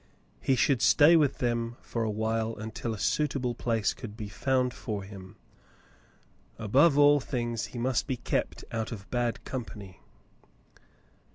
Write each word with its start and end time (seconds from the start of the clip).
He 0.41 0.55
should 0.55 0.81
stay 0.81 1.15
with 1.15 1.37
them 1.37 1.77
for 1.79 2.01
a 2.01 2.09
while 2.09 2.55
until 2.55 2.91
a 2.91 2.97
suitable 2.97 3.53
place 3.53 3.93
could 3.93 4.17
be 4.17 4.29
found 4.29 4.73
for 4.73 5.03
him. 5.03 5.35
Above 6.57 6.97
all 6.97 7.19
things 7.19 7.65
he 7.67 7.77
must 7.77 8.07
be 8.07 8.17
kept 8.17 8.65
out 8.71 8.91
of 8.91 9.07
bad 9.11 9.45
company. 9.45 9.99